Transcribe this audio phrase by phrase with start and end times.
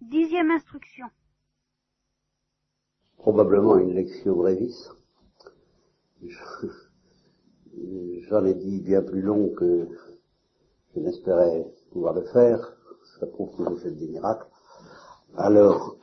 [0.00, 1.06] Dixième instruction.
[3.16, 4.88] Probablement une lecture brevis.
[8.28, 9.88] J'en ai dit bien plus long que
[10.94, 12.76] je n'espérais pouvoir le faire.
[13.18, 14.46] Ça prouve que vous faites des miracles.
[15.36, 15.96] Alors,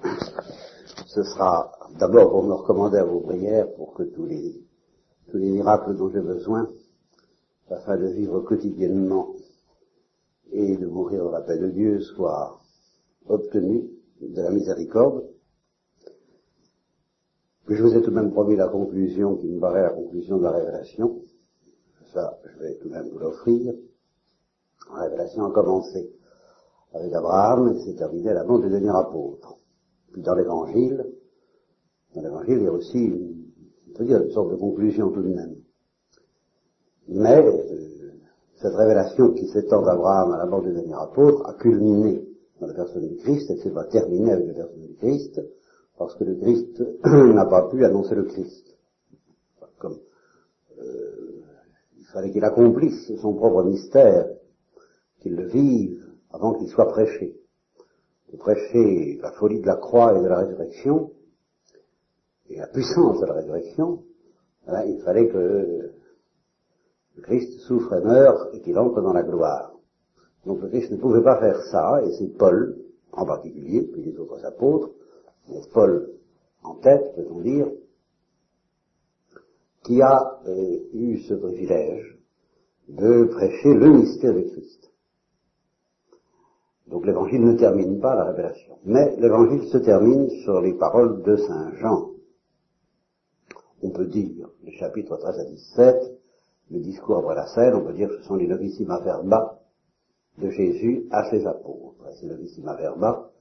[1.05, 4.61] ce sera d'abord pour me recommander à vos prières pour que tous les,
[5.31, 6.69] tous les miracles dont j'ai besoin,
[7.69, 9.35] afin de vivre quotidiennement
[10.51, 12.59] et de mourir dans la paix de Dieu, soient
[13.27, 13.83] obtenus
[14.21, 15.23] de la miséricorde.
[17.67, 20.43] je vous ai tout de même promis la conclusion qui me paraît la conclusion de
[20.43, 21.21] la révélation.
[22.13, 23.73] Ça, je vais tout de même vous l'offrir.
[24.93, 26.11] La révélation a commencé
[26.93, 29.57] avec Abraham et s'est terminée à la mort du dernier apôtre.
[30.13, 31.05] Puis dans l'évangile,
[32.13, 33.11] dans l'évangile, il y a aussi
[33.99, 35.55] une sorte de conclusion tout de même.
[37.07, 38.11] Mais euh,
[38.55, 42.25] cette révélation qui s'étend d'Abraham à la mort du dernier apôtre a culminé
[42.59, 45.41] dans la personne du Christ et c'est pas terminé avec la personne du Christ
[45.97, 48.75] parce que le Christ n'a pas pu annoncer le Christ.
[49.77, 49.97] Comme
[50.79, 51.41] euh,
[51.97, 54.27] il fallait qu'il accomplisse son propre mystère,
[55.19, 57.37] qu'il le vive avant qu'il soit prêché.
[58.31, 61.11] De prêcher la folie de la croix et de la résurrection,
[62.49, 64.03] et la puissance de la résurrection,
[64.67, 65.91] hein, il fallait que
[67.15, 69.74] le Christ souffre et meure et qu'il entre dans la gloire.
[70.45, 72.77] Donc le Christ ne pouvait pas faire ça, et c'est Paul,
[73.11, 74.91] en particulier, puis les autres apôtres,
[75.49, 76.09] mais Paul
[76.63, 77.67] en tête, peut-on dire,
[79.83, 82.17] qui a euh, eu ce privilège
[82.89, 84.91] de prêcher le mystère du Christ.
[86.87, 91.35] Donc l'évangile ne termine pas la révélation, mais l'évangile se termine sur les paroles de
[91.35, 92.11] Saint Jean.
[93.81, 95.95] On peut dire, les chapitres 13 à 17,
[96.71, 99.54] le discours après la scène, on peut dire que ce sont les novissima verba
[100.37, 102.05] de Jésus à ses apôtres.
[102.19, 103.31] C'est novissima verba.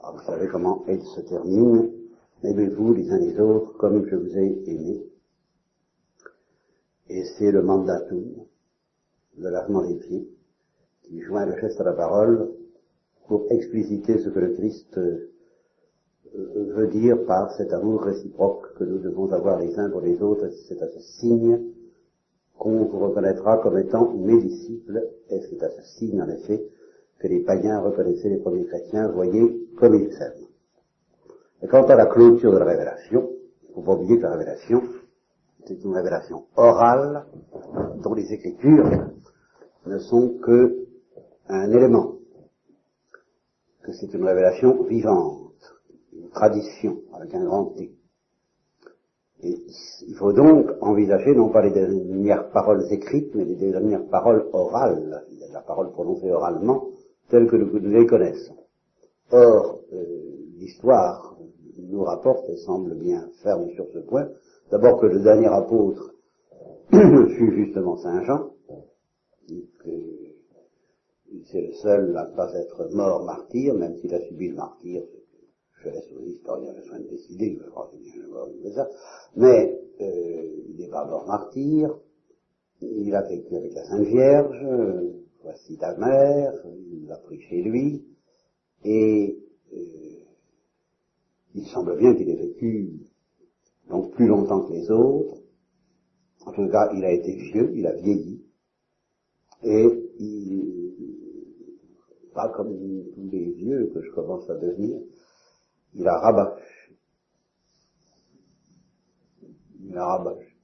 [0.00, 1.90] Alors vous savez comment elle se termine.
[2.42, 5.02] Aimez-vous les uns les autres comme je vous ai aimé.
[7.08, 8.44] Et c'est le mandatum,
[9.38, 10.28] le lavement des pieds,
[11.02, 12.50] qui joint le geste à la parole
[13.26, 15.32] pour expliciter ce que le Christ euh,
[16.34, 20.48] veut dire par cet amour réciproque que nous devons avoir les uns pour les autres.
[20.68, 21.60] C'est à ce signe
[22.58, 26.62] qu'on vous reconnaîtra comme étant mes disciples, et c'est à ce signe, en effet,
[27.18, 30.46] que les païens reconnaissaient les premiers chrétiens, voyez comme ils s'aiment.
[31.62, 33.30] Et quant à la clôture de la révélation,
[33.68, 34.82] il faut pas oublier que la révélation,
[35.66, 37.26] c'est une révélation orale,
[38.02, 38.88] dont les écritures
[39.86, 40.86] ne sont que
[41.48, 42.14] un élément,
[43.82, 45.54] que c'est une révélation vivante,
[46.12, 47.97] une tradition, avec un grand T.
[49.42, 55.24] Il faut donc envisager non pas les dernières paroles écrites, mais les dernières paroles orales,
[55.52, 56.88] la parole prononcée oralement,
[57.30, 58.56] telles que nous, les connaissons.
[59.30, 60.04] Or, euh,
[60.56, 61.36] l'histoire
[61.78, 64.28] nous rapporte et semble bien ferme sur ce point,
[64.70, 66.14] d'abord que le dernier apôtre
[66.90, 68.50] fut justement Saint Jean,
[71.50, 75.02] c'est le seul à ne pas être mort martyr, même s'il a subi le martyr,
[75.82, 78.88] je laisse aux historiens le soin de décider, je crois que ça,
[79.36, 81.98] mais euh, il pas mort martyr,
[82.80, 84.66] il a vécu avec la Sainte Vierge,
[85.42, 86.52] voici ta mère,
[86.92, 88.04] il l'a pris chez lui,
[88.84, 89.38] et
[89.72, 89.76] euh,
[91.54, 93.00] il semble bien qu'il ait vécu
[93.88, 95.42] donc plus longtemps que les autres,
[96.46, 98.44] en tout cas il a été vieux, il a vieilli,
[99.64, 99.86] et
[100.18, 100.58] il,
[102.34, 102.76] pas comme
[103.14, 105.00] tous les vieux que je commence à devenir,
[105.94, 106.64] il a rabâché.
[109.80, 110.54] Il a rabâché.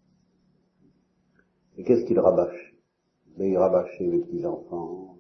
[1.77, 2.75] Et qu'est-ce qu'il rabâche
[3.37, 5.19] Mais il rabâchait les petits-enfants,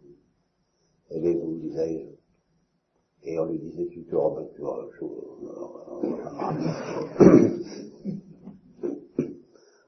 [1.10, 2.16] et les vous, disais
[3.24, 4.62] Et on lui disait, tu te rabâches, tu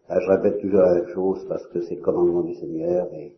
[0.08, 3.36] Là, je répète toujours la même chose parce que c'est le commandement du Seigneur et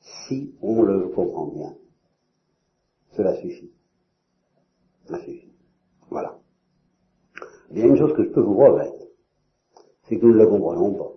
[0.00, 1.76] si on le comprend bien,
[3.12, 3.72] cela suffit.
[5.06, 5.49] Cela suffit.
[7.70, 9.06] Il y a une chose que je peux vous promettre,
[10.08, 11.12] c'est que nous ne le comprenons pas.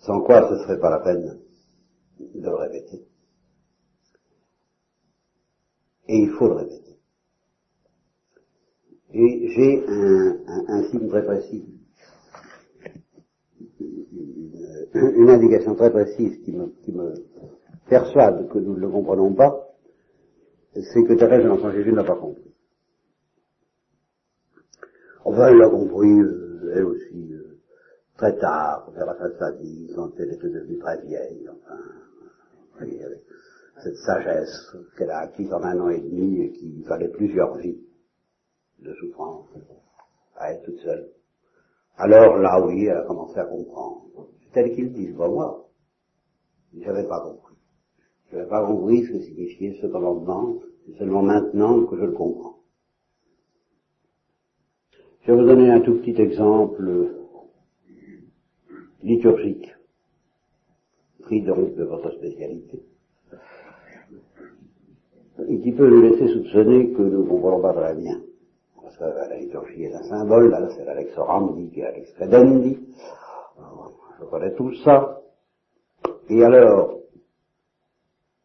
[0.00, 1.40] Sans quoi ce ne serait pas la peine
[2.20, 3.06] de le répéter.
[6.08, 6.98] Et il faut le répéter.
[9.12, 11.64] Et j'ai un, signe très précis,
[14.92, 17.14] une, indication très précise qui me, qui me
[17.88, 19.74] persuade que nous ne le comprenons pas,
[20.74, 22.55] c'est que Thérèse de l'Enfant Jésus n'a pas compris.
[25.38, 27.58] Elle l'a compris, euh, elle aussi, euh,
[28.16, 32.86] très tard, vers la fin de sa vie, quand elle était devenue très vieille, enfin,
[33.82, 37.78] cette sagesse qu'elle a acquise en un an et demi et qu'il fallait plusieurs vies
[38.78, 39.48] de souffrance
[40.36, 41.10] à être toute seule.
[41.98, 44.28] Alors là, oui, elle a commencé à comprendre.
[44.40, 45.68] C'est tel qu'ils disent, pas moi.
[46.78, 47.56] J'avais pas compris.
[48.30, 50.60] Je n'avais pas compris ce que signifiait ce commandement.
[50.86, 52.55] C'est seulement maintenant que je le comprends.
[55.26, 57.10] Je vais vous donner un tout petit exemple
[59.02, 59.74] liturgique,
[61.22, 62.80] pris donc de votre spécialité,
[65.48, 68.20] et qui peut nous laisser soupçonner que nous ne comprenons pas très bien.
[68.80, 72.78] Parce que la liturgie est un symbole, là c'est l'Alex Orandi qui est Alex Credendi,
[74.20, 75.22] je connais tout ça.
[76.28, 77.00] Et alors,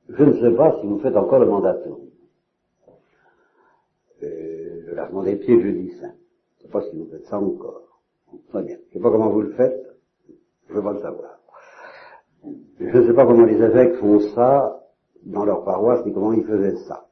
[0.10, 2.00] je ne sais pas si vous faites encore le mandatum.
[4.24, 6.14] Euh, le lavement des pieds jeudi saint.
[6.62, 7.82] Je ne sais pas si vous faites ça encore.
[8.50, 8.78] Très bien.
[8.90, 9.84] Je ne sais pas comment vous le faites.
[10.70, 11.40] Je veux pas le savoir.
[12.80, 14.88] Je ne sais pas comment les évêques font ça
[15.24, 17.08] dans leur paroisse ni comment ils faisaient ça.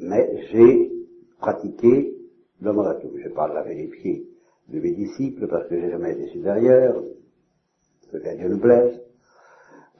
[0.00, 0.92] Mais j'ai
[1.38, 2.16] pratiqué
[2.60, 3.10] le mandatum.
[3.16, 4.28] Je vais pas laver les pieds
[4.68, 7.02] de mes disciples parce que j'ai jamais été supérieur,
[8.10, 9.00] qu'à Dieu nous plaise.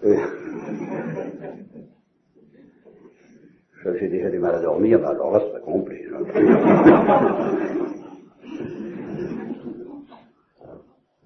[0.05, 0.17] Euh,
[4.01, 6.07] j'ai déjà du mal à dormir, ben alors là, c'est complet.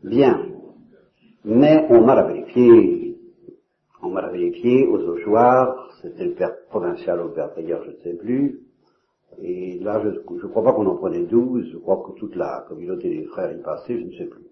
[0.09, 0.41] Bien.
[1.45, 3.17] Mais on m'a pieds.
[4.03, 5.91] On m'a pieds aux Auchoirs.
[6.01, 8.61] C'était le père provincial le père prieur, je ne sais plus.
[9.43, 11.69] Et là, je ne crois pas qu'on en prenait douze.
[11.73, 14.47] Je crois que toute la communauté des frères y passait, je ne sais plus.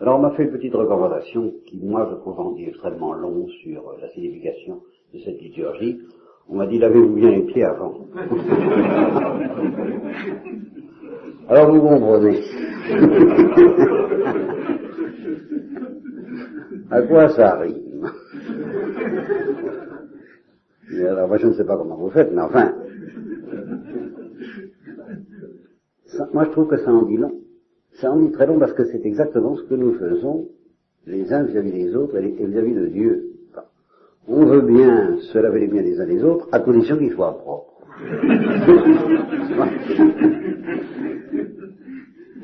[0.00, 3.46] Alors on m'a fait une petite recommandation qui, moi, je trouve en dit extrêmement long
[3.62, 4.80] sur la signification
[5.12, 6.00] de cette liturgie.
[6.48, 8.06] On m'a dit, lavez-vous bien les pieds avant.
[11.48, 12.42] Alors vous comprenez.
[16.90, 18.10] à quoi ça rime?
[21.06, 22.72] Alors moi je ne sais pas comment vous faites, mais enfin.
[26.32, 27.32] moi je trouve que ça en dit long.
[28.00, 30.48] Ça en dit très long parce que c'est exactement ce que nous faisons
[31.06, 33.30] les uns vis-à-vis des autres et vis-à-vis de Dieu.
[34.26, 37.36] On veut bien se laver les biens les uns des autres, à condition qu'ils soient
[37.36, 37.73] propres.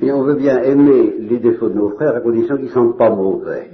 [0.03, 2.97] Et on veut bien aimer les défauts de nos frères à condition qu'ils ne sentent
[2.97, 3.71] pas mauvais.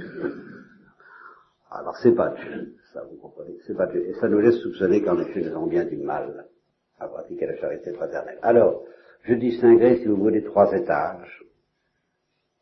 [1.71, 4.07] Alors c'est pas Dieu, ça vous comprenez, c'est pas Dieu.
[4.09, 6.47] Et ça nous laisse soupçonner qu'en effet nous avons bien du mal
[6.99, 8.39] à pratiquer la charité fraternelle.
[8.43, 8.83] Alors,
[9.25, 11.45] je distinguerai, si vous voulez, trois étages.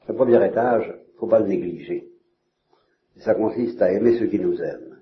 [0.08, 2.08] Le premier étage, il ne faut pas le négliger.
[3.19, 4.99] ça consiste à aimer ceux qui nous aiment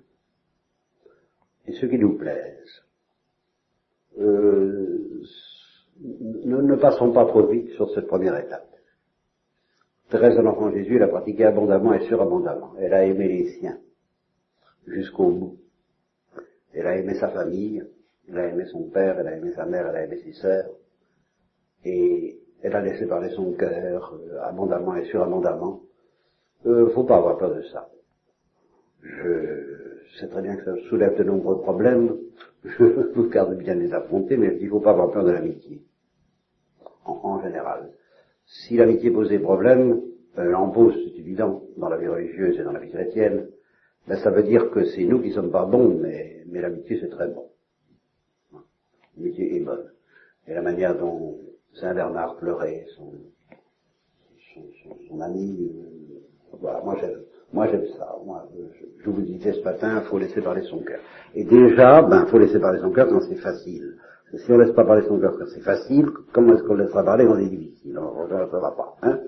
[1.65, 2.82] et ceux qui nous plaisent.
[4.19, 5.21] Euh,
[6.45, 8.69] nous ne passons pas trop vite sur cette première étape.
[10.09, 12.73] Thérèse de l'Enfant Jésus l'a pratiqué abondamment et surabondamment.
[12.79, 13.79] Elle a aimé les siens
[14.87, 15.57] jusqu'au bout.
[16.73, 17.83] Elle a aimé sa famille,
[18.29, 20.69] elle a aimé son père, elle a aimé sa mère, elle a aimé ses sœurs.
[21.85, 25.81] Et elle a laissé parler son cœur euh, abondamment et surabondamment.
[26.65, 27.89] Euh, faut pas avoir peur de ça.
[29.01, 29.72] Je
[30.19, 32.17] sais très bien que ça soulève de nombreux problèmes,
[32.63, 32.83] je
[33.15, 35.81] vous garde bien les affronter, mais il ne faut pas avoir peur de l'amitié,
[37.05, 37.89] en, général.
[38.45, 40.01] Si l'amitié problèmes,
[40.35, 43.47] elle euh, en pose, c'est évident, dans la vie religieuse et dans la vie chrétienne,
[44.07, 47.09] ben, ça veut dire que c'est nous qui sommes pas bons, mais, mais l'amitié c'est
[47.09, 47.49] très bon.
[49.17, 49.91] L'amitié est bonne.
[50.47, 51.37] Et la manière dont
[51.75, 53.13] Saint Bernard pleurait son,
[55.07, 57.21] son, ami, euh, voilà, moi j'aime.
[57.53, 58.07] Moi j'aime ça.
[58.25, 58.43] Moi,
[59.03, 60.99] je, vous disais ce matin, faut laisser parler son cœur.
[61.35, 63.95] Et déjà, ben, faut laisser parler son cœur quand c'est facile.
[64.35, 67.25] si on laisse pas parler son cœur quand c'est facile, comment est-ce qu'on laissera parler
[67.25, 67.97] quand c'est difficile?
[67.97, 68.95] On ne va pas.
[69.03, 69.19] Hein?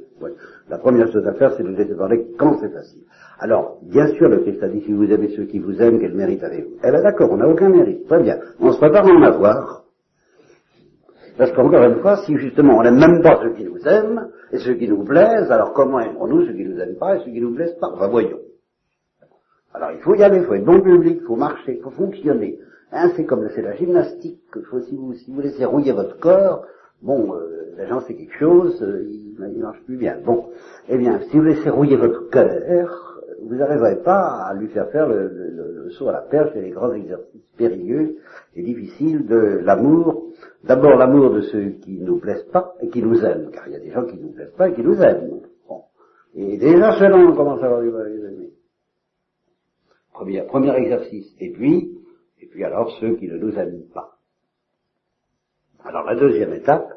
[0.70, 3.04] La première chose à faire, c'est de laisser parler quand c'est facile.
[3.40, 6.14] Alors, bien sûr, le Christ a dit, si vous avez ceux qui vous aiment, quel
[6.14, 6.78] mérite avez-vous?
[6.84, 8.08] Eh bien d'accord, on n'a aucun mérite.
[8.08, 8.40] Très bien.
[8.60, 9.85] On se prépare à en avoir.
[11.38, 14.58] Parce qu'encore une fois, si justement on n'aime même pas ceux qui nous aiment et
[14.60, 17.42] ceux qui nous plaisent, alors comment aimons-nous ceux qui nous aiment pas et ceux qui
[17.42, 17.90] nous plaisent pas?
[17.94, 18.40] Enfin voyons.
[19.74, 21.90] Alors il faut y aller, il faut être bon public, il faut marcher, il faut
[21.90, 22.60] fonctionner.
[22.92, 24.40] Hein, c'est comme c'est la gymnastique,
[24.88, 26.66] si, vous, si vous laissez rouiller votre corps,
[27.02, 30.18] bon, euh, la gens c'est quelque chose, euh, il, ne marche plus bien.
[30.24, 30.46] Bon,
[30.88, 33.15] eh bien, si vous laissez rouiller votre cœur,
[33.46, 36.92] vous n'arriverez pas à lui faire faire le, saut à la perche et les grands
[36.94, 38.18] exercices périlleux
[38.56, 40.34] et difficiles de l'amour.
[40.64, 43.74] D'abord l'amour de ceux qui ne nous plaisent pas et qui nous aiment, car il
[43.74, 45.42] y a des gens qui ne nous plaisent pas et qui nous aiment.
[46.34, 48.50] Et déjà selon on commence à avoir du mal à les aimer.
[50.12, 51.36] Premier, premier exercice.
[51.40, 51.92] Et puis,
[52.42, 54.18] et puis alors ceux qui ne nous aiment pas.
[55.84, 56.90] Alors la deuxième étape,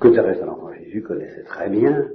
[0.00, 2.08] que Thérèse de l'Enfant Jésus connaissait très bien,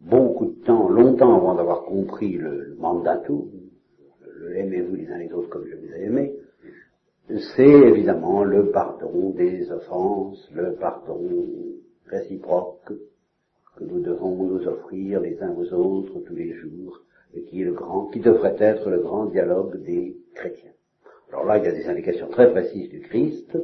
[0.00, 3.48] beaucoup de temps, longtemps avant d'avoir compris le, le mandatum,
[4.54, 6.34] aimez-vous les uns les autres comme je vous ai aimé,
[7.56, 11.28] c'est évidemment le pardon des offenses, le pardon
[12.06, 12.92] réciproque
[13.76, 17.00] que nous devons nous offrir les uns aux autres tous les jours,
[17.34, 20.70] et qui est le grand, qui devrait être le grand dialogue des chrétiens.
[21.30, 23.58] Alors là, il y a des indications très précises du Christ.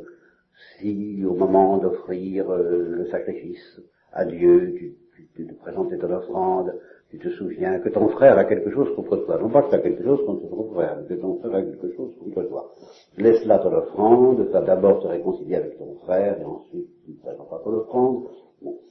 [0.78, 3.80] Si au moment d'offrir euh, le sacrifice
[4.12, 4.96] à Dieu, tu,
[5.34, 6.74] tu, te présentes ton offrande,
[7.10, 9.38] tu te souviens que ton frère a quelque chose contre toi.
[9.38, 11.62] Non pas que tu as quelque chose contre ton frère, mais que ton frère a
[11.62, 12.74] quelque chose contre toi.
[13.18, 17.16] Laisse là ton offrande, va d'abord te réconcilier avec ton frère, et ensuite tu ne
[17.16, 18.24] présenteras ton offrande.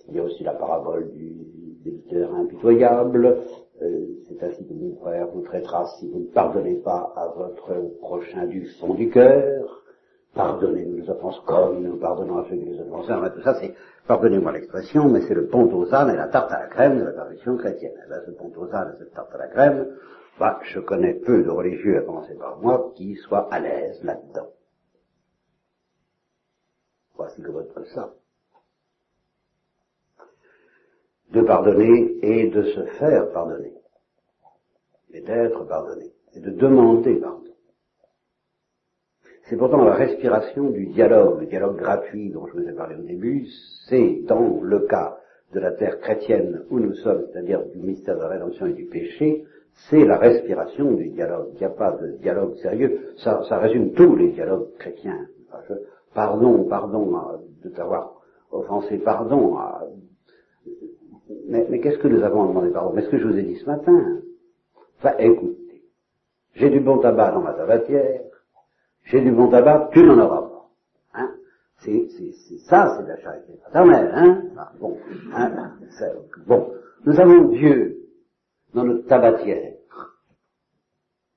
[0.10, 1.36] il y a aussi la parabole du
[1.84, 3.38] débiteur impitoyable.
[3.82, 7.98] Euh, c'est ainsi que mon frère vous traitera si vous ne pardonnez pas à votre
[8.00, 9.82] prochain du fond du cœur.
[10.36, 13.30] Pardonnez-nous les offenses comme nous pardonnons à ceux qui nous offensent.
[13.36, 13.74] tout ça, c'est,
[14.08, 17.06] pardonnez-moi l'expression, mais c'est le pont aux ânes et la tarte à la crème de
[17.06, 17.94] la perfection chrétienne.
[18.06, 19.88] Et là, ce pont aux ânes et cette tarte à la crème,
[20.40, 24.50] bah, je connais peu de religieux, à commencer par moi, qui soient à l'aise là-dedans.
[27.16, 28.14] Voici que votre ça.
[31.32, 33.74] De pardonner et de se faire pardonner.
[35.14, 36.12] Et d'être pardonné.
[36.34, 37.51] Et de demander pardon.
[39.52, 43.02] C'est pourtant la respiration du dialogue, le dialogue gratuit dont je vous ai parlé au
[43.02, 43.46] début,
[43.90, 45.18] c'est dans le cas
[45.54, 48.86] de la terre chrétienne où nous sommes, c'est-à-dire du mystère de la rédemption et du
[48.86, 49.44] péché,
[49.90, 51.50] c'est la respiration du dialogue.
[51.56, 53.10] Il n'y a pas de dialogue sérieux.
[53.18, 55.28] Ça, résume tous les dialogues chrétiens.
[56.14, 57.12] pardon, pardon
[57.62, 59.58] de t'avoir offensé, pardon.
[61.50, 62.94] mais, mais qu'est-ce que nous avons demandé pardon?
[62.96, 64.22] Mais ce que je vous ai dit ce matin.
[64.98, 65.84] Enfin, écoutez,
[66.54, 68.22] j'ai du bon tabac dans ma tabatière,
[69.06, 70.70] j'ai du bon tabac, tu n'en auras pas.
[71.16, 71.32] Hein?
[71.80, 72.08] C'est,
[72.68, 74.12] ça, c'est la charité fraternelle.
[74.14, 74.44] Hein?
[74.58, 74.98] Ah, bon,
[75.34, 75.72] hein?
[76.46, 76.74] Bon,
[77.06, 77.98] nous avons Dieu
[78.74, 79.74] dans notre tabatière,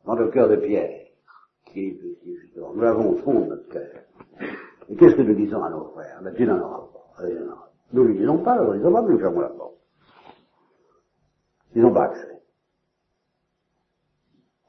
[0.05, 1.07] dans le cœur de pierre,
[1.67, 1.99] qui est,
[2.57, 3.91] nous l'avons au fond de notre cœur.
[4.89, 6.21] Et qu'est-ce que nous disons à nos frères?
[6.23, 7.25] Ben, Dieu n'en aura pas.
[7.93, 9.75] Nous ne lui disons pas, nous lui disons pas, nous fermons la porte.
[11.75, 12.43] Ils n'ont pas accès.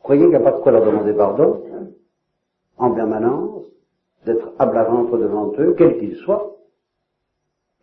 [0.01, 1.63] Croyez qu'il n'y a pas de quoi leur demander pardon?
[2.77, 3.65] En permanence,
[4.25, 6.55] d'être à plat devant eux, quels qu'ils soient,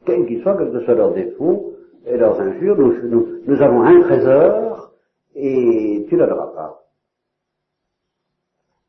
[0.05, 1.75] quels qu'ils soient, quels que soient leurs défauts
[2.07, 4.93] et leurs injures, nous, avons un trésor
[5.35, 6.79] et tu ne l'auras pas.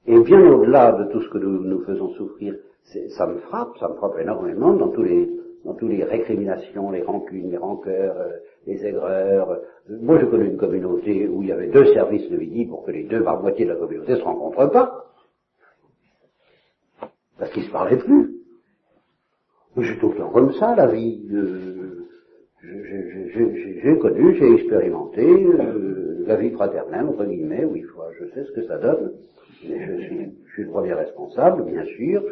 [0.06, 3.88] Et bien au-delà de tout ce que nous nous faisons souffrir, ça me frappe, ça
[3.88, 5.30] me frappe énormément dans tous les
[5.64, 8.32] dans tous les récriminations, les rancunes, les rancœurs, euh,
[8.68, 9.62] les aigreurs.
[9.88, 12.92] Moi, je connais une communauté où il y avait deux services de midi pour que
[12.92, 15.13] les deux par moitié de la communauté se rencontrent pas
[17.38, 18.34] parce qu'ils se parlaient plus.
[19.78, 21.28] J'ai tout le temps comme ça, la vie.
[22.62, 27.84] j'ai connu, j'ai expérimenté euh, la vie fraternelle, entre guillemets, oui,
[28.20, 29.14] je sais ce que ça donne.
[29.68, 32.24] Mais je suis, je suis le premier responsable, bien sûr.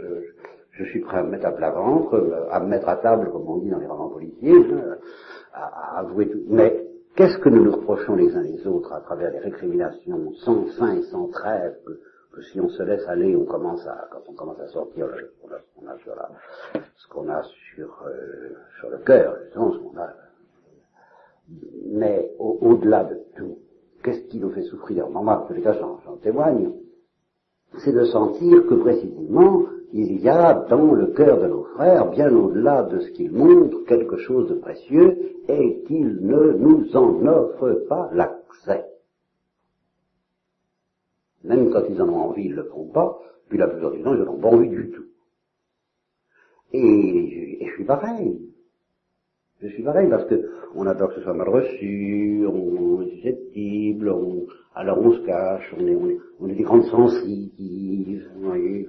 [0.71, 3.47] Je, suis prêt à me mettre à plat ventre, à me mettre à table, comme
[3.47, 4.97] on dit dans les romans policiers, hein,
[5.53, 6.41] à, avouer tout.
[6.47, 10.65] Mais qu'est-ce que nous nous reprochons les uns les autres à travers les récriminations sans
[10.77, 11.75] fin et sans trêve
[12.51, 15.87] si on se laisse aller, on commence à, quand on commence à sortir ce qu'on
[15.87, 16.29] a, sur la,
[16.95, 17.43] ce qu'on a
[17.75, 20.13] sur, euh, sur le cœur, disons, ce qu'on a.
[21.87, 23.57] Mais au-delà de tout,
[24.03, 25.09] qu'est-ce qui nous fait souffrir?
[25.09, 26.71] Moi, en tous les cas, j'en témoigne.
[27.79, 32.33] C'est de sentir que précisément, il y a dans le cœur de nos frères, bien
[32.33, 35.17] au-delà de ce qu'ils montrent, quelque chose de précieux,
[35.49, 38.85] et qu'ils ne nous en offrent pas l'accès.
[41.43, 43.19] Même quand ils en ont envie, ils ne le font pas,
[43.49, 45.05] puis la plupart du temps, ils n'en ont pas envie du tout.
[46.73, 48.39] Et, je suis pareil.
[49.61, 53.09] Je suis pareil parce que on a peur que ce soit mal reçu, on est
[53.15, 54.13] susceptible,
[54.73, 55.97] alors on se cache, on est,
[56.39, 58.87] on est, des grandes sensitives, vous voyez,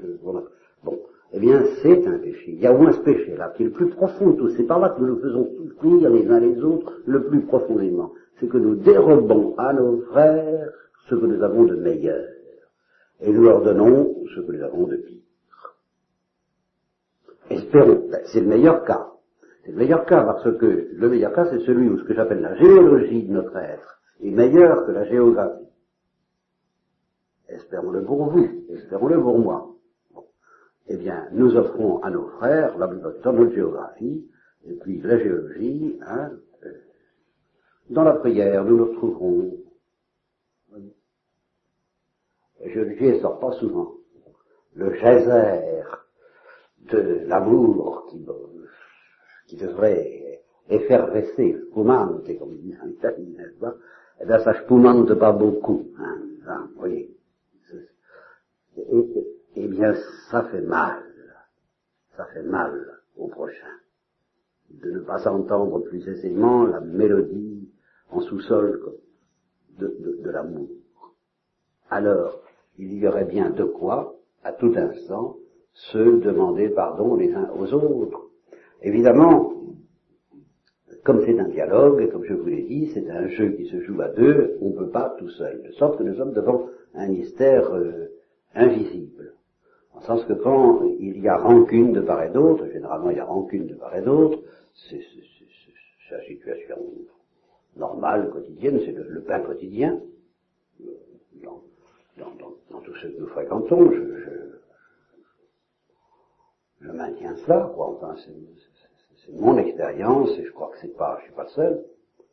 [0.84, 0.98] bon.
[1.34, 2.52] Eh bien, c'est un péché.
[2.52, 4.54] Il y a moins ce péché-là, qui est le plus profond de tous.
[4.56, 8.12] C'est par là que nous nous faisons souffrir les uns les autres le plus profondément.
[8.38, 10.70] C'est que nous dérobons à nos frères
[11.08, 12.22] ce que nous avons de meilleur
[13.22, 15.22] et nous leur donnons ce que nous avons de pire.
[17.50, 19.08] Espérons, ben, c'est le meilleur cas.
[19.64, 22.40] C'est le meilleur cas parce que le meilleur cas, c'est celui où ce que j'appelle
[22.40, 25.68] la géologie de notre être est meilleur que la géographie.
[27.48, 29.68] Espérons-le pour vous, espérons-le pour moi.
[30.88, 34.26] Eh bien, nous offrons à nos frères la plupart notre géographie,
[34.64, 36.32] et puis la géologie, hein,
[36.64, 36.72] euh,
[37.90, 39.61] dans la prière, nous nous retrouverons
[42.64, 43.94] je ne sors pas souvent,
[44.74, 45.82] le geyser
[46.90, 48.24] de l'amour qui,
[49.48, 53.74] qui devrait effervescer, spumante, comme dit en Italie, n'est-ce pas?
[54.20, 55.88] Eh bien, ça spumante pas beaucoup.
[55.98, 57.16] Hein, vous voyez,
[59.56, 59.94] eh bien,
[60.30, 61.02] ça fait mal.
[62.16, 63.78] Ça fait mal au prochain.
[64.70, 67.70] De ne pas entendre plus aisément la mélodie
[68.10, 68.80] en sous-sol
[69.78, 70.68] de, l'amour.
[71.90, 72.42] Alors,
[72.78, 75.36] il y aurait bien de quoi, à tout instant,
[75.72, 78.28] se demander pardon les uns aux autres.
[78.82, 79.52] Évidemment,
[81.04, 84.00] comme c'est un dialogue, comme je vous l'ai dit, c'est un jeu qui se joue
[84.00, 85.62] à deux, on ne peut pas tout seul.
[85.62, 88.08] De sorte que nous sommes devant un mystère euh,
[88.54, 89.34] invisible.
[89.94, 93.20] En sens que quand il y a rancune de part et d'autre, généralement il y
[93.20, 94.38] a rancune de part et d'autre,
[94.88, 95.00] c'est
[96.10, 96.76] la situation
[97.76, 100.00] normale, quotidienne, c'est le, pain quotidien.
[102.18, 102.30] Dans,
[102.70, 104.00] dans, tous ceux que nous fréquentons, je,
[106.80, 107.90] je, maintiens cela, quoi.
[107.90, 111.84] Enfin, c'est mon expérience, et je crois que c'est pas, je suis pas le seul.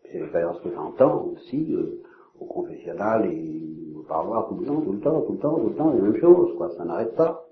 [0.03, 2.01] C'est l'expérience que j'entends aussi, euh,
[2.39, 5.69] au confessionnal et au parloir tout le temps, tout le temps, tout le temps, tout
[5.69, 7.45] le temps, les mêmes choses, quoi, ça n'arrête pas.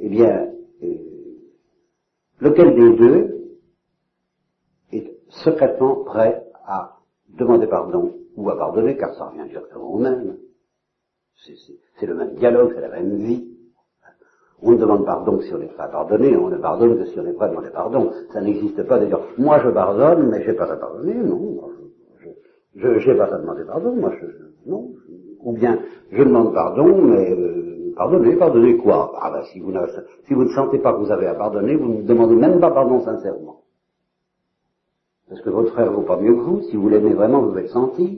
[0.00, 0.86] Eh bien, euh,
[2.40, 3.58] lequel des deux
[4.92, 10.38] est secrètement prêt à demander pardon ou à pardonner, car ça revient directement au même?
[11.98, 13.44] C'est le même dialogue, c'est la même vie.
[14.60, 17.18] On ne demande pardon que si on n'est pas pardonné, on ne pardonne que si
[17.18, 18.10] on n'est pas demandé pardon.
[18.32, 19.22] Ça n'existe pas d'ailleurs.
[19.38, 21.60] Moi je pardonne, mais je n'ai pas à pardonner, non.
[22.74, 24.26] Je n'ai pas à demander pardon, moi je,
[24.68, 24.90] non.
[25.44, 25.78] Ou bien
[26.10, 29.12] je demande pardon, mais euh, pardonnez, pardonnez quoi?
[29.20, 29.72] Ah ben si vous,
[30.26, 32.72] si vous ne sentez pas que vous avez à pardonner, vous ne demandez même pas
[32.72, 33.62] pardon sincèrement.
[35.28, 37.62] Parce que votre frère vaut pas mieux que vous, si vous l'aimez vraiment, vous devez
[37.62, 38.08] le sentir.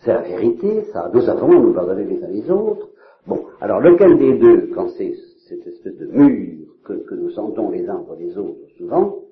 [0.00, 1.10] C'est la vérité, ça.
[1.12, 2.88] Nous avons à nous pardonner les uns les autres.
[3.26, 5.14] Bon, alors lequel des deux, quand c'est
[5.48, 9.24] cette espèce de mur que, que nous sentons les uns pour les autres souvent,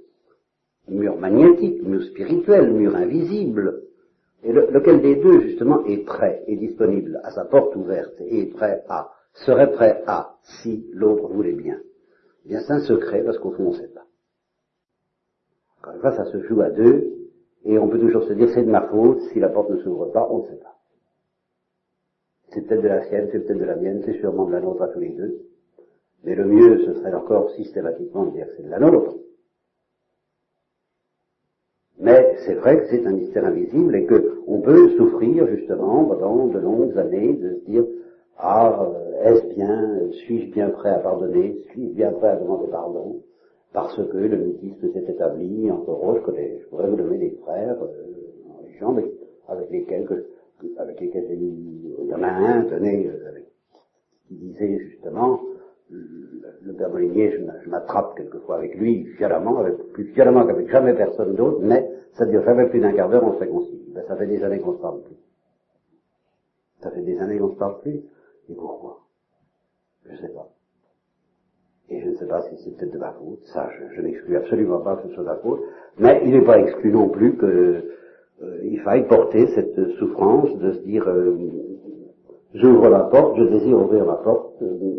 [0.88, 3.82] mur magnétique, mur spirituel, mur invisible,
[4.42, 8.54] et lequel des deux, justement, est prêt, est disponible à sa porte ouverte, et est
[8.54, 11.78] prêt à, serait prêt à, si l'autre voulait bien?
[12.44, 14.04] Eh bien, c'est un secret, parce qu'au fond, on ne sait pas.
[15.80, 17.15] Encore une fois, ça se joue à deux,
[17.66, 20.06] et on peut toujours se dire, c'est de ma faute, si la porte ne s'ouvre
[20.06, 20.76] pas, on ne sait pas.
[22.50, 24.82] C'est peut-être de la sienne, c'est peut-être de la mienne, c'est sûrement de la nôtre
[24.82, 25.40] à tous les deux.
[26.22, 29.16] Mais le mieux, ce serait encore systématiquement de dire que c'est de la nôtre.
[31.98, 36.58] Mais c'est vrai que c'est un mystère invisible et qu'on peut souffrir justement pendant de
[36.58, 37.84] longues années de se dire
[38.38, 43.22] ah euh, est-ce bien, suis-je bien prêt à pardonner, suis-je bien prêt à demander pardon?
[43.72, 47.38] Parce que le mutisme s'est établi entre autres, je, connais, je pourrais vous donner des
[47.42, 48.96] frères euh, gens
[49.48, 50.24] avec lesquels
[50.78, 53.40] avec lesquels j'ai il y en a un, tenez, euh,
[54.28, 55.40] qui disait justement
[55.90, 61.60] le Molinier, je m'attrape quelquefois avec lui, violemment, avec, plus violemment qu'avec jamais personne d'autre,
[61.62, 63.92] mais ça dure jamais plus d'un quart d'heure, on se réconcilie.
[63.94, 65.16] Ben, ça fait des années qu'on se parle plus.
[66.82, 68.02] Ça fait des années qu'on se parle plus.
[68.48, 69.00] Et pourquoi?
[70.04, 70.48] Je ne sais pas.
[71.88, 74.80] Et je ne sais pas si c'est peut-être de ma faute, ça je, n'exclus absolument
[74.80, 75.60] pas que ce soit de ma faute,
[75.98, 80.80] mais il n'est pas exclu non plus qu'il euh, faille porter cette souffrance de se
[80.80, 81.36] dire euh,
[82.54, 84.96] j'ouvre la porte, je désire ouvrir la porte, euh,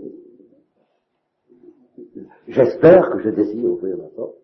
[2.48, 4.36] J'espère que je désire ouvrir la porte.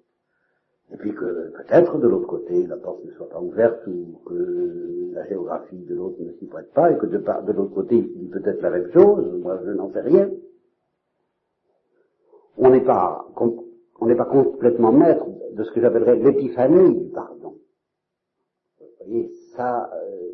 [0.93, 5.11] Et puis que peut-être de l'autre côté, la porte ne soit pas ouverte ou que
[5.13, 8.19] la géographie de l'autre ne s'y prête pas et que de, de l'autre côté, il
[8.19, 9.41] dit peut-être la même chose.
[9.41, 10.29] Moi, je n'en sais rien.
[12.57, 13.25] On n'est pas,
[13.99, 17.55] on n'est pas complètement maître de ce que j'appellerais l'épiphanie du pardon.
[18.79, 20.31] Vous voyez, ça, euh,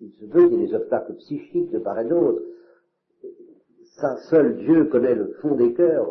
[0.00, 2.42] il se peut qu'il y ait des obstacles psychiques de part et d'autre.
[3.96, 6.08] Ça, seul Dieu connaît le fond des cœurs.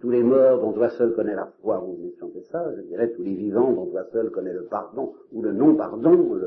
[0.00, 3.10] Tous les morts dont toi seul connaît la foi, vous venez chanter ça, je dirais
[3.10, 6.38] tous les vivants dont toi seul connaît le pardon ou le non-pardon.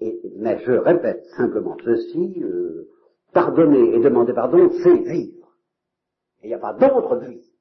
[0.00, 2.88] Et, mais je répète simplement ceci, euh,
[3.32, 5.48] pardonner et demander pardon, c'est vivre.
[6.42, 7.51] Et il n'y a pas d'autre vie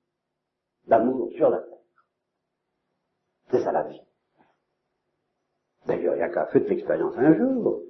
[0.91, 1.77] d'amour sur la terre.
[3.49, 4.01] C'est ça la vie.
[5.87, 7.81] D'ailleurs, il n'y a qu'à faire de l'expérience un jour.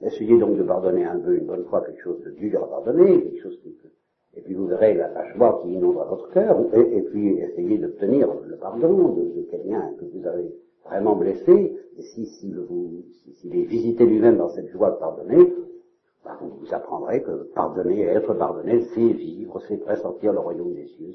[0.00, 3.22] Essayez donc de pardonner un peu une bonne fois quelque chose de dur à pardonner,
[3.22, 3.90] quelque chose qui peut
[4.36, 8.56] et puis vous verrez la, joie qui inondera votre cœur, et, puis essayez d'obtenir le
[8.56, 10.54] pardon de, quelqu'un que vous avez
[10.84, 13.04] vraiment blessé, et si, si vous,
[13.34, 15.52] s'il est visité lui-même dans cette joie de pardonner,
[16.24, 20.86] bah, vous, apprendrez que pardonner et être pardonné, c'est vivre, c'est pressentir le royaume des
[20.86, 21.14] cieux,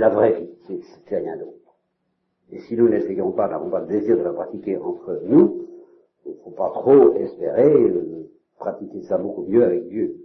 [0.00, 1.52] la vraie vie, c'est rien d'autre.
[2.50, 5.66] Et si nous n'essayons pas, n'avons pas le désir de la pratiquer entre nous,
[6.26, 10.16] il ne faut pas trop espérer euh, pratiquer ça beaucoup mieux avec Dieu.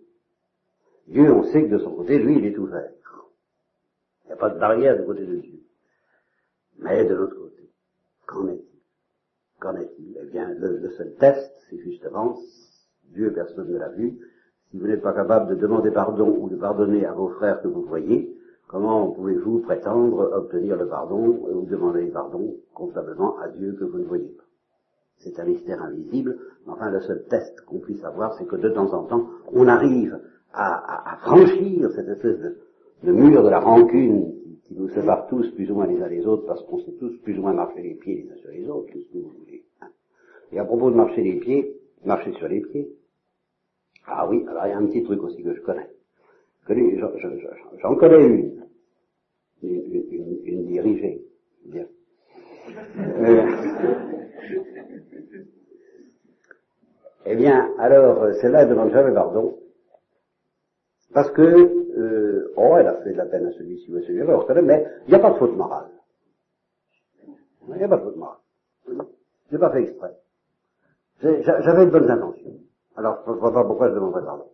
[1.07, 2.91] Dieu, on sait que de son côté, lui, il est ouvert.
[4.25, 5.59] Il n'y a pas de barrière du côté de Dieu.
[6.77, 7.69] Mais de l'autre côté,
[8.27, 8.79] qu'en est-il?
[9.59, 10.17] Qu'en est-il?
[10.21, 12.37] Eh bien, le, seul test, c'est justement,
[13.05, 14.19] Dieu, personne ne l'a vu,
[14.69, 17.67] Si vous n'êtes pas capable de demander pardon ou de pardonner à vos frères que
[17.67, 18.31] vous voyez,
[18.69, 24.05] comment pouvez-vous prétendre obtenir le pardon ou demander pardon convenablement à Dieu que vous ne
[24.05, 24.43] voyez pas?
[25.17, 28.93] C'est un mystère invisible, enfin le seul test qu'on puisse avoir, c'est que de temps
[28.93, 30.17] en temps, on arrive
[30.53, 32.39] à, franchir cette espèce
[33.03, 34.33] de, mur de la rancune
[34.67, 37.17] qui nous sépare tous plus ou moins les uns les autres parce qu'on sait tous
[37.23, 39.33] plus ou moins marcher les pieds les uns sur les autres, tout ce que vous
[39.39, 39.65] voulez.
[39.81, 39.87] Hein.
[40.51, 42.95] Et à propos de marcher les pieds, marcher sur les pieds,
[44.05, 45.89] ah oui, alors il y a un petit truc aussi que je connais.
[46.69, 48.59] J'en connais une.
[49.63, 51.25] Une, une, dirigée.
[51.65, 51.87] Bien.
[57.25, 59.57] Eh bien, alors, celle-là, elle demande jamais pardon.
[61.13, 64.61] Parce que, euh, oh, elle a fait de la peine à celui-ci ou à celui-là,
[64.61, 65.89] mais il n'y a pas de faute morale.
[67.67, 68.37] Il n'y a pas de faute morale.
[68.87, 70.15] Je n'ai pas fait exprès.
[71.21, 72.53] J'avais de bonnes intentions.
[72.95, 74.45] Alors, je ne vois pas pourquoi je demanderais pardon.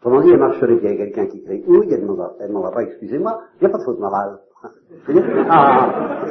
[0.00, 2.02] Autrement dit, elle marche sur les pieds, il y a quelqu'un qui crie, oui, elle
[2.02, 4.38] ne m'en va pas, excusez-moi, il n'y a pas de faute morale.
[5.48, 6.22] ah,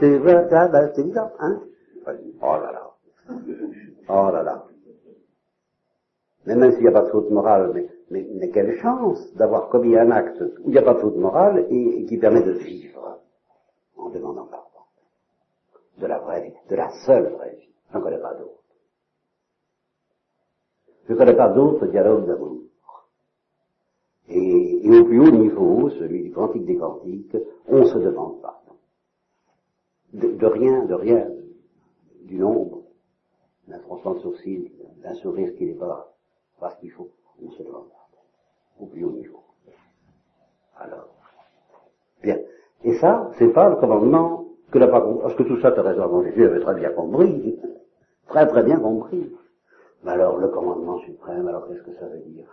[0.00, 0.48] c'est vrai,
[0.94, 1.60] c'est évident, hein
[2.06, 2.90] Oh là là.
[4.08, 4.64] Oh là là.
[6.46, 9.68] Mais même s'il n'y a pas de faute morale, mais, mais, mais quelle chance d'avoir
[9.68, 12.52] commis un acte où il n'y a pas de faute morale et, qui permet de
[12.52, 13.20] vivre
[13.96, 14.66] en demandant pardon.
[15.98, 17.70] De la vraie vie, de la seule vraie vie.
[17.92, 18.53] J'en connais pas d'autre.
[21.14, 22.58] Je ne connais pas d'autres dialogues d'amour.
[24.28, 27.36] Et, au plus haut niveau, celui du quantique des quantiques,
[27.68, 28.74] on se demande pardon.
[30.12, 31.28] De, rien, de rien,
[32.24, 32.82] du nombre,
[33.68, 34.72] d'un froncement de sourcil,
[35.04, 36.12] d'un sourire qui n'est pas
[36.58, 37.84] parce qu'il faut, on se demande
[38.80, 39.44] au plus haut niveau.
[40.76, 41.14] Alors,
[42.24, 42.38] bien.
[42.82, 46.60] Et ça, c'est pas le commandement que compris, parce que tout ça, Thérèse Jésus avait
[46.60, 47.56] très bien compris,
[48.26, 49.30] très très bien compris.
[50.04, 52.46] Mais alors, le commandement suprême, alors qu'est-ce que ça veut dire?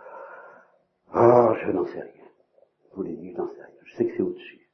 [1.12, 2.24] Ah, je n'en sais rien.
[2.90, 3.74] Je vous l'ai dit, je n'en sais rien.
[3.84, 4.68] Je sais que c'est au-dessus.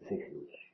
[0.00, 0.72] Je sais que c'est au-dessus.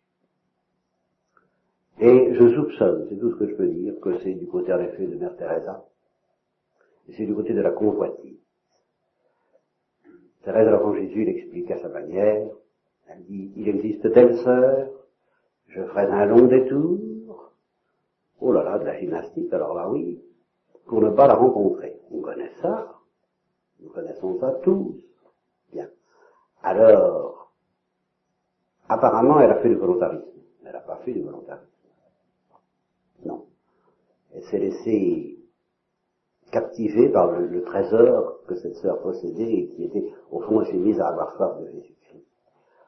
[2.00, 4.80] Et je soupçonne, c'est tout ce que je peux dire, que c'est du côté en
[4.80, 5.84] effet de Mère Teresa,
[7.16, 8.38] c'est du côté de la convoitise.
[10.44, 12.48] Thérèse l'Enfant Jésus l'explique à sa manière.
[13.08, 14.88] Elle dit, il existe telle sœur,
[15.66, 17.52] je ferai un long détour.
[18.40, 20.22] Oh là là, de la gymnastique, alors là oui,
[20.88, 22.00] pour ne pas la rencontrer.
[22.10, 22.98] On connaît ça,
[23.80, 24.96] nous connaissons ça tous.
[25.72, 25.88] Bien.
[26.62, 27.52] Alors,
[28.88, 30.24] apparemment, elle a fait du volontarisme.
[30.64, 31.66] Elle n'a pas fait du volontarisme.
[33.24, 33.44] Non.
[34.34, 35.38] Elle s'est laissée
[36.50, 40.78] captivée par le, trésor que cette sœur possédait et qui était, au fond, elle s'est
[40.78, 42.24] mise à avoir soif de Jésus-Christ.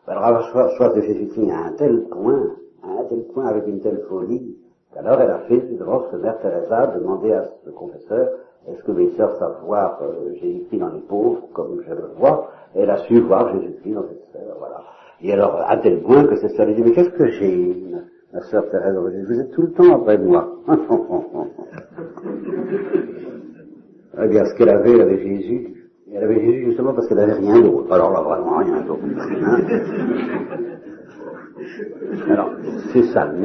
[0.07, 3.81] Alors avoir soif de Jésus-Christ à un tel point, à un tel point avec une
[3.81, 4.57] telle folie,
[4.92, 8.29] qu'alors elle a fait devant ce mère Teresa demander à ce confesseur,
[8.68, 12.50] est-ce que mes sœurs savent voir euh, Jésus-Christ dans les pauvres comme je le vois?
[12.74, 14.83] Et elle a su voir Jésus-Christ dans cette sœur, voilà.
[15.22, 17.85] Et alors, à tel point que cette sœur lui dit, mais qu'est-ce que j'ai
[18.33, 20.48] Ma sœur Thérèse, vous êtes tout le temps après moi.
[24.29, 25.74] Bien, ce qu'elle avait avec Jésus,
[26.14, 27.92] elle avait Jésus justement parce qu'elle n'avait rien d'autre.
[27.92, 29.00] Alors là, vraiment rien d'autre.
[32.29, 32.50] Alors,
[32.92, 33.38] c'est ça le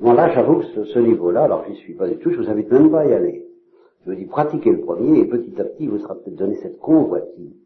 [0.00, 2.70] Bon, là, j'avoue que ce, niveau-là, alors j'y suis pas du tout, je vous invite
[2.70, 3.46] même pas à y aller.
[4.04, 6.78] Je vous dis, pratiquez le premier, et petit à petit, vous sera peut-être donné cette
[6.78, 7.56] convoitise.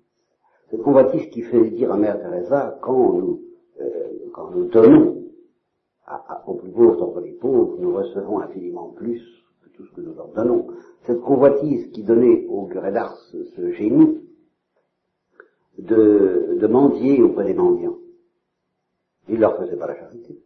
[0.71, 3.43] Cette convoitise qui fait dire à Mère Teresa, quand nous,
[3.81, 5.25] euh, quand nous donnons
[6.07, 9.21] à, aux plus pauvres d'entre les pauvres, nous recevons infiniment plus
[9.75, 10.69] tout ce que nous leur donnons,
[11.07, 12.93] cette convoitise qui donnait au curé
[13.33, 14.21] ce, génie
[15.79, 17.97] de, de mendier auprès des mendiants.
[19.29, 20.39] Il leur faisait pas la charité.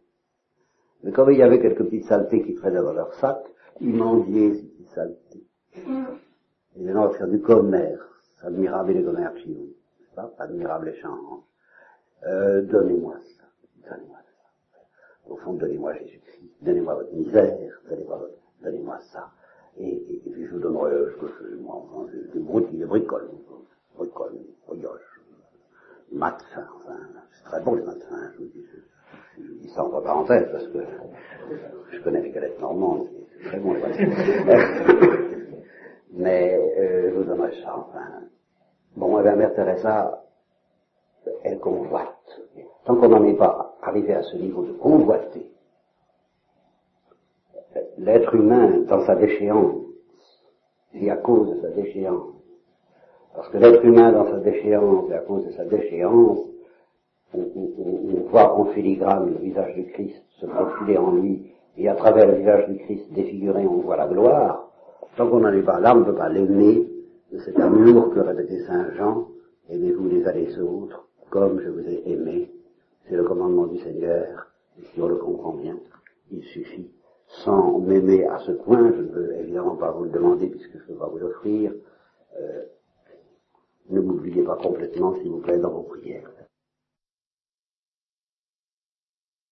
[1.03, 3.37] Mais comme il y avait quelques petites saletés qui traînaient dans leur sac,
[3.81, 5.43] ils mendiaient ces petites saletés.
[5.75, 8.01] Et les gens faire du commerce,
[8.43, 9.73] admirable les chez vous,
[10.17, 10.33] pas?
[10.39, 11.43] Admirable échange.
[12.25, 13.43] Euh, donnez-moi ça,
[13.89, 14.79] donnez-moi ça.
[15.29, 17.55] Au fond, donnez-moi Jésus-Christ, donnez-moi votre misère,
[18.63, 19.29] donnez-moi ça.
[19.79, 23.29] Et, puis je vous donnerai ce que je moi, enfin, des broutilles, des bricoles,
[23.95, 25.21] bricoles, brioches,
[26.19, 26.97] enfin,
[27.31, 28.65] c'est très bon les mat fins, je vous dis,
[29.73, 30.79] ça entre parenthèses parce que
[31.91, 33.81] je connais les galettes normandes, c'est très bon les
[36.13, 37.99] Mais euh, je vous donnerai ça, enfin.
[38.95, 40.23] Bon, eh bien, Mère Teresa,
[41.43, 42.41] elle convoite.
[42.85, 45.51] Tant qu'on n'en est pas arrivé à ce niveau de convoiter,
[47.97, 49.83] l'être humain dans sa déchéance,
[50.95, 52.33] et à cause de sa déchéance.
[53.35, 56.39] Parce que l'être humain dans sa déchéance et à cause de sa déchéance,
[57.33, 62.27] on, voit en filigrane le visage du Christ se profiler en lui, et à travers
[62.27, 64.69] le visage du Christ défiguré, on voit la gloire.
[65.15, 66.87] Tant qu'on n'en est pas là, on ne peut pas l'aimer
[67.31, 69.27] de cet amour que répétait Saint Jean,
[69.69, 72.51] aimez-vous les uns les autres, comme je vous ai aimé.
[73.07, 74.47] C'est le commandement du Seigneur,
[74.79, 75.77] et si on le comprend bien,
[76.31, 76.91] il suffit.
[77.43, 80.83] Sans m'aimer à ce point, je ne peux évidemment pas vous le demander puisque je
[80.83, 81.73] ne peux pas vous l'offrir,
[82.39, 82.63] euh,
[83.89, 86.29] ne m'oubliez pas complètement, s'il vous plaît, dans vos prières.